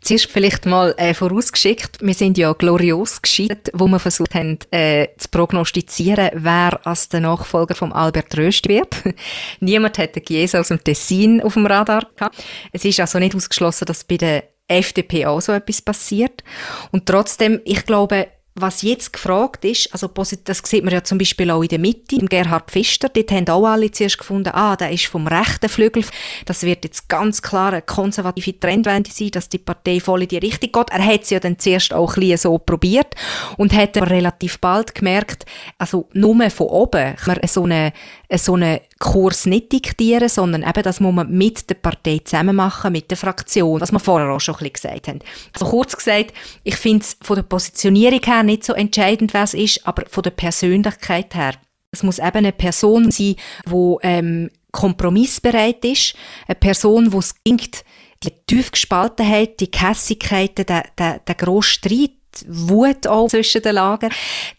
[0.00, 5.08] Zuerst vielleicht mal äh, vorausgeschickt, wir sind ja glorios gescheitert, wo wir versucht haben äh,
[5.16, 8.94] zu prognostizieren, wer als der Nachfolger von Albert Röst wird.
[9.60, 12.42] Niemand hätte Chiesa aus dem Tessin auf dem Radar gehabt.
[12.72, 16.42] Es ist also nicht ausgeschlossen, dass bei der FDP auch so etwas passiert.
[16.90, 20.08] Und trotzdem, ich glaube, was jetzt gefragt ist, also
[20.44, 23.48] das sieht man ja zum Beispiel auch in der Mitte, im Gerhard Pfister, dort haben
[23.48, 26.04] auch alle zuerst gefunden, ah, der ist vom rechten Flügel,
[26.46, 30.38] das wird jetzt ganz klar eine konservative Trendwende sein, dass die Partei voll in die
[30.38, 30.90] Richtung geht.
[30.90, 33.14] Er hat es ja dann zuerst auch ein bisschen so probiert
[33.58, 35.44] und hat aber relativ bald gemerkt,
[35.76, 37.92] also nur von oben kann man so eine,
[38.32, 42.92] so eine Kurs nicht diktieren, sondern eben das muss man mit der Partei zusammen machen,
[42.92, 45.20] mit der Fraktion, was wir vorher auch schon ein bisschen gesagt haben.
[45.52, 46.32] Also kurz gesagt,
[46.64, 50.30] ich finde es von der Positionierung her nicht so entscheidend, es ist, aber von der
[50.30, 51.54] Persönlichkeit her.
[51.92, 53.36] Es muss eben eine Person sein,
[53.66, 56.14] die ähm, kompromissbereit ist,
[56.46, 57.84] eine Person, die es klingt,
[58.22, 62.10] die Tiefgespaltenheit, die Kässigkeiten, der, der, der grosse Streit,
[62.48, 64.10] Wut auch zwischen den Lagern,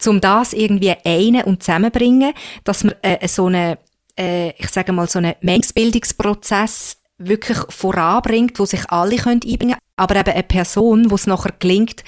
[0.05, 3.77] um das irgendwie einen und zusammenbringen, dass man äh, so eine,
[4.17, 9.75] äh, ich sage mal, so einen Meinungsbildungsprozess wirklich voranbringt, wo sich alle können einbringen können,
[9.95, 12.03] aber eben eine Person, wo es nachher gelingt,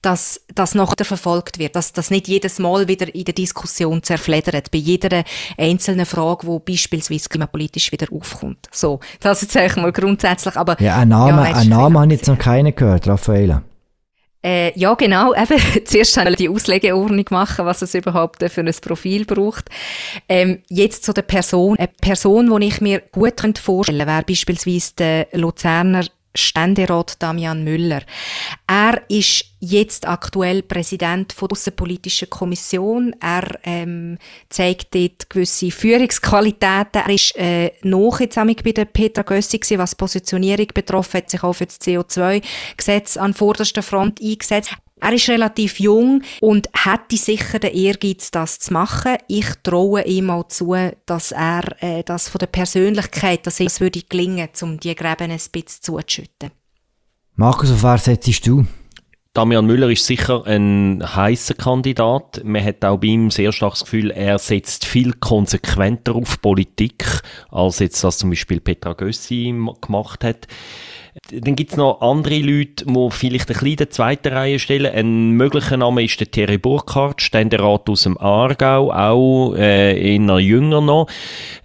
[0.00, 4.70] dass das nachher verfolgt wird, dass das nicht jedes Mal wieder in der Diskussion zerfledert,
[4.70, 5.22] bei jeder
[5.58, 8.68] einzelnen Frage, wo beispielsweise klimapolitisch wieder aufkommt.
[8.72, 10.80] So, das ist eigentlich mal grundsätzlich, aber...
[10.80, 13.62] Ja, ein Name, ja, ein Name habe ich jetzt noch keinen gehört, Raffaella.
[14.44, 15.34] Äh, ja, genau.
[15.42, 19.70] Eben, zuerst haben wir die Auslegeordnung machen, was es überhaupt für ein Profil braucht.
[20.28, 21.78] Ähm, jetzt zu der Person.
[21.78, 28.02] Eine Person, die ich mir gut vorstellen könnte, wäre beispielsweise der Luzerner Ständerat Damian Müller.
[28.66, 33.14] Er ist jetzt aktuell Präsident der Außenpolitischen Kommission.
[33.20, 34.18] Er ähm,
[34.48, 37.02] zeigt dort gewisse Führungsqualitäten.
[37.06, 41.42] Er ist äh, noch jetzt bei der Petra Gössi gewesen, was Positionierung betroffen hat, sich
[41.42, 44.74] auch für das CO2-Gesetz an vorderster Front eingesetzt.
[45.04, 49.18] Er ist relativ jung und hätte sicher den Ehrgeiz, das zu machen.
[49.28, 54.00] Ich traue ihm auch zu, dass er äh, das von der Persönlichkeit, dass es würde
[54.00, 56.52] gelingen, um die Gräben ein bisschen zuzuschütten.
[57.36, 58.64] Markus, auf wer setzt du?
[59.34, 62.40] Damian Müller ist sicher ein heißer Kandidat.
[62.44, 67.04] Man hat auch bei ihm sehr stark das Gefühl, er setzt viel konsequenter auf Politik,
[67.50, 70.46] als jetzt das zum Beispiel Petra Gössi gemacht hat.
[71.32, 74.94] Dann gibt es noch andere Leute, die vielleicht ein bisschen in der zweiten Reihe stellen.
[74.94, 80.80] Ein möglicher Name ist der Thierry Burkhardt, Ständerat aus dem Aargau, auch äh, eher jünger
[80.80, 81.08] noch.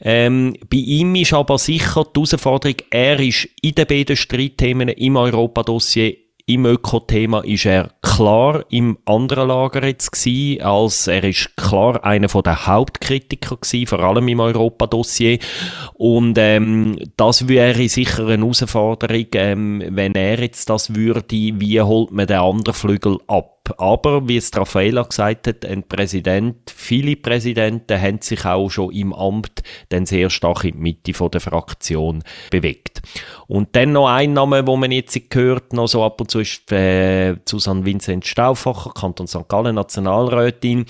[0.01, 5.17] Ähm, bei ihm ist aber sicher die Herausforderung, er ist in den beiden Streitthemen im
[5.17, 6.15] Europadossier
[6.49, 12.27] im Öko-Thema ist er klar im anderen Lager jetzt gewesen, als er ist klar einer
[12.27, 15.37] der Hauptkritiker gewesen, vor allem im Europa-Dossier.
[15.93, 22.11] Und ähm, das wäre sicher eine Herausforderung, ähm, wenn er jetzt das würde, wie holt
[22.11, 23.58] man den anderen Flügel ab?
[23.77, 29.13] Aber, wie es Raffaella gesagt hat, ein Präsident, viele Präsidenten haben sich auch schon im
[29.13, 33.01] Amt dann sehr stark in die Mitte von der Fraktion bewegt.
[33.47, 36.71] Und dann noch ein Name, wo man jetzt gehört, noch so ab und zu ist
[36.71, 39.47] äh, Susanne Vincent Stauffacher, Kanton St.
[39.47, 40.85] Gallen Nationalrätin.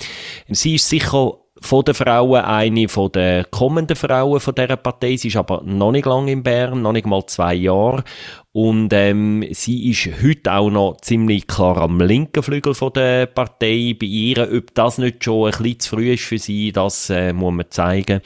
[0.49, 5.15] Sie ist sicher von den Frauen eine von den kommenden Frauen von dieser Partei.
[5.15, 8.03] Sie ist aber noch nicht lange in Bern, noch nicht mal zwei Jahre.
[8.51, 13.95] Und ähm, sie ist heute auch noch ziemlich klar am linken Flügel von der Partei.
[13.99, 17.33] Bei ihr, ob das nicht schon ein bisschen zu früh ist für sie, das äh,
[17.33, 18.21] muss man zeigen.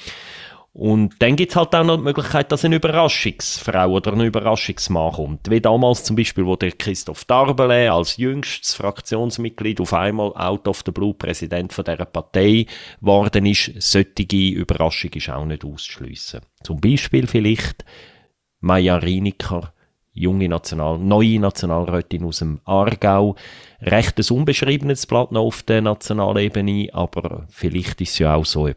[0.75, 5.13] Und dann gibt es halt auch noch die Möglichkeit, dass eine Überraschungsfrau oder ein Überraschungsmann
[5.13, 5.51] kommt.
[5.51, 10.81] Wie damals zum Beispiel, wo der Christoph Darbele als jüngstes Fraktionsmitglied auf einmal out of
[10.83, 12.65] the blue Präsident von dieser Partei
[12.99, 13.71] geworden ist.
[13.77, 16.41] Solche Überraschung ist auch nicht auszuschliessen.
[16.63, 17.85] Zum Beispiel vielleicht
[18.59, 19.73] Maja Rieniker,
[20.11, 23.35] junge National neue Nationalrätin aus dem Aargau.
[23.79, 28.71] Recht ein unbeschriebenes Blatt noch auf der Nationalebene, aber vielleicht ist es ja auch so.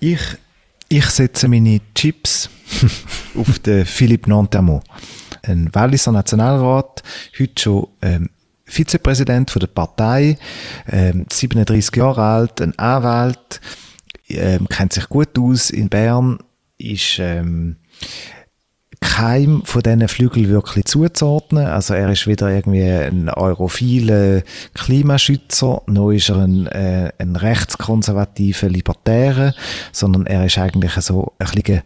[0.00, 0.20] Ich
[0.88, 2.48] ich setze meine Chips
[3.36, 4.84] auf den Philippe Nantermont,
[5.42, 7.02] ein Walliser Nationalrat,
[7.38, 8.30] heute schon ähm,
[8.64, 10.38] Vizepräsident von der Partei,
[10.88, 13.60] ähm, 37 Jahre alt, ein Anwalt,
[14.28, 16.38] ähm, kennt sich gut aus in Bern,
[16.78, 17.76] ist ähm,
[19.00, 21.66] keinem von diesen Flügeln wirklich zuzuordnen.
[21.66, 24.42] Also er ist weder irgendwie ein europhiler
[24.74, 29.54] Klimaschützer, noch ist er ein, äh, ein rechtskonservativer Libertärer,
[29.92, 31.82] sondern er ist eigentlich so ein bisschen,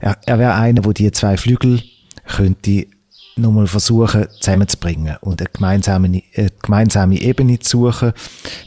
[0.00, 1.82] er, er wäre einer, wo die zwei Flügel
[2.26, 2.86] könnte
[3.36, 8.12] nochmal versuchen zusammenzubringen und eine gemeinsame, eine gemeinsame Ebene zu suchen.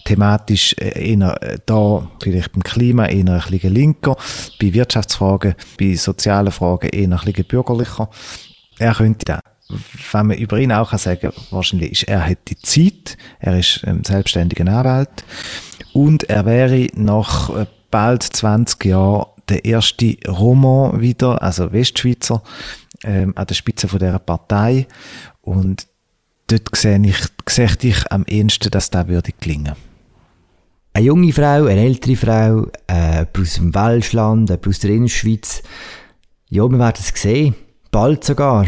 [0.06, 4.18] Thematisch äh, eher äh, da, vielleicht beim Klima, eher ein bisschen linker,
[4.60, 8.10] bei Wirtschaftsfragen, bei sozialen Fragen eher ein bisschen bürgerlicher.
[8.78, 9.40] Er könnte da
[10.12, 13.84] wenn man über ihn auch kann sagen wahrscheinlich ist er hat die Zeit, er ist
[13.84, 15.26] ein selbstständiger Anwalt
[15.94, 22.42] und er wäre nach äh, bald 20 Jahren der erste Roman wieder, also Westschweizer,
[23.04, 24.88] ähm, an der Spitze von dieser Partei.
[25.42, 25.88] Und
[26.48, 29.76] dort sehe ich, sehe ich am ehesten, dass das würde gelingen
[30.94, 35.64] Eine junge Frau, eine ältere Frau, äh, aus dem Welschland, aus der Innerschweiz.
[36.50, 37.56] Ja, wir werden es sehen.
[37.92, 38.66] Bald sogar.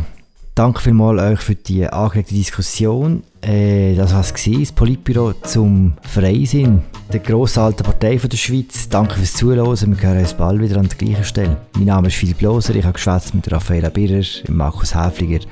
[0.56, 3.24] Danke vielmals euch für die angeregte Diskussion.
[3.48, 6.82] Äh, das war es, das Politbüro zum Freisinn,
[7.14, 8.90] der grossen alten Partei von der Schweiz.
[8.90, 9.98] Danke fürs Zuhören.
[9.98, 11.58] Wir hören uns bald wieder an der gleichen Stelle.
[11.76, 12.76] Mein Name ist Philipp Loser.
[12.76, 15.46] Ich habe geschwätzt mit Raffaella Birrer, Markus Häfliger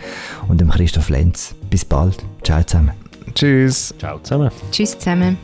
[0.49, 1.55] und dem Christoph Lenz.
[1.69, 2.17] Bis bald.
[2.43, 2.91] Ciao zusammen.
[3.33, 3.93] Tschüss.
[3.97, 4.51] Ciao zusammen.
[4.71, 5.37] Tschüss zusammen.